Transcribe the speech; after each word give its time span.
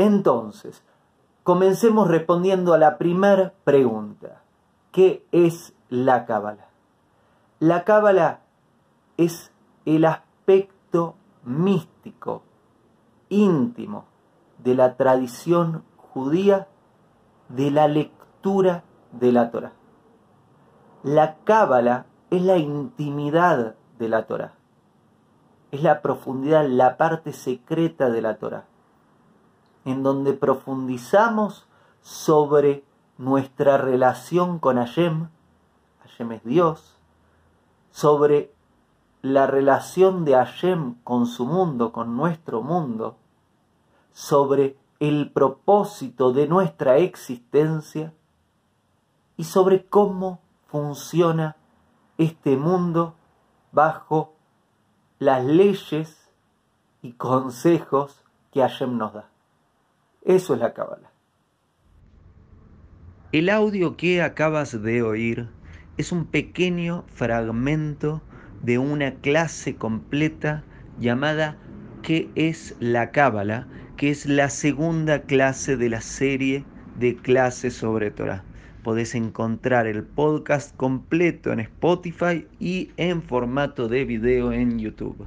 Entonces, 0.00 0.82
comencemos 1.42 2.08
respondiendo 2.08 2.72
a 2.72 2.78
la 2.78 2.96
primera 2.96 3.52
pregunta. 3.64 4.40
¿Qué 4.92 5.26
es 5.30 5.74
la 5.90 6.24
cábala? 6.24 6.68
La 7.58 7.84
cábala 7.84 8.40
es 9.18 9.52
el 9.84 10.06
aspecto 10.06 11.16
místico, 11.44 12.44
íntimo, 13.28 14.06
de 14.64 14.74
la 14.74 14.96
tradición 14.96 15.84
judía 15.98 16.66
de 17.50 17.70
la 17.70 17.86
lectura 17.86 18.84
de 19.12 19.32
la 19.32 19.50
Torah. 19.50 19.72
La 21.02 21.36
cábala 21.44 22.06
es 22.30 22.40
la 22.40 22.56
intimidad 22.56 23.74
de 23.98 24.08
la 24.08 24.26
Torah. 24.26 24.54
Es 25.70 25.82
la 25.82 26.00
profundidad, 26.00 26.66
la 26.66 26.96
parte 26.96 27.34
secreta 27.34 28.08
de 28.08 28.22
la 28.22 28.38
Torah, 28.38 28.64
en 29.84 30.02
donde 30.02 30.32
profundizamos 30.32 31.66
sobre 32.02 32.84
nuestra 33.18 33.76
relación 33.76 34.58
con 34.58 34.76
Hashem, 34.76 35.28
Hashem 36.02 36.32
es 36.32 36.44
Dios, 36.44 36.96
sobre 37.90 38.52
la 39.22 39.46
relación 39.46 40.24
de 40.24 40.34
Hashem 40.34 40.94
con 41.04 41.26
su 41.26 41.44
mundo, 41.44 41.92
con 41.92 42.16
nuestro 42.16 42.62
mundo, 42.62 43.16
sobre 44.12 44.76
el 45.00 45.30
propósito 45.32 46.32
de 46.32 46.46
nuestra 46.46 46.98
existencia. 46.98 48.12
Y 49.36 49.44
sobre 49.44 49.86
cómo 49.86 50.40
funciona 50.66 51.56
este 52.18 52.58
mundo 52.58 53.14
bajo 53.72 54.34
las 55.18 55.42
leyes 55.44 56.30
y 57.00 57.12
consejos 57.12 58.22
que 58.52 58.60
Hashem 58.60 58.98
nos 58.98 59.14
da. 59.14 59.30
Eso 60.22 60.54
es 60.54 60.60
la 60.60 60.74
Cábala. 60.74 61.10
El 63.32 63.48
audio 63.48 63.96
que 63.96 64.22
acabas 64.22 64.82
de 64.82 65.02
oír 65.02 65.48
es 65.96 66.12
un 66.12 66.26
pequeño 66.26 67.04
fragmento 67.14 68.22
de 68.62 68.78
una 68.78 69.14
clase 69.14 69.76
completa 69.76 70.64
llamada 70.98 71.56
¿Qué 72.02 72.28
es 72.34 72.76
la 72.80 73.12
Cábala? 73.12 73.66
que 73.96 74.10
es 74.10 74.26
la 74.26 74.48
segunda 74.48 75.22
clase 75.22 75.76
de 75.76 75.90
la 75.90 76.00
serie 76.00 76.64
de 76.98 77.16
clases 77.16 77.74
sobre 77.74 78.10
Torah. 78.10 78.44
Podés 78.82 79.14
encontrar 79.14 79.86
el 79.86 80.04
podcast 80.04 80.74
completo 80.76 81.52
en 81.52 81.60
Spotify 81.60 82.46
y 82.58 82.90
en 82.96 83.22
formato 83.22 83.88
de 83.88 84.06
video 84.06 84.52
en 84.52 84.78
YouTube. 84.78 85.26